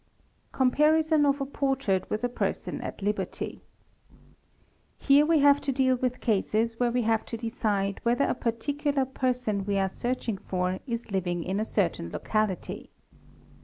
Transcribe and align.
Be 0.01 0.47
fc) 0.47 0.57
Comparison 0.57 1.25
of 1.27 1.39
a 1.41 1.45
portrait 1.45 2.09
with 2.09 2.23
a 2.23 2.27
person 2.27 2.81
at 2.81 3.03
liberty. 3.03 3.61
Here 4.97 5.27
we: 5.27 5.39
to 5.41 5.71
deal 5.71 5.95
with 5.97 6.21
cases 6.21 6.79
where 6.79 6.91
we 6.91 7.03
have 7.03 7.23
to 7.25 7.37
decide 7.37 7.99
whether 8.01 8.25
a 8.25 8.33
particular 8.33 9.05
~ 9.05 9.05
270 9.05 9.05
THE 9.05 9.09
EXPERT 9.09 9.21
person 9.21 9.65
we 9.67 9.77
are 9.77 9.87
searching 10.17 10.37
for 10.39 10.79
is 10.87 11.11
living 11.11 11.43
in 11.43 11.59
a 11.59 11.65
certain 11.65 12.09
locality. 12.11 12.89